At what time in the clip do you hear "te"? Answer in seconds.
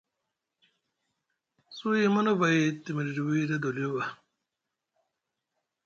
2.83-2.89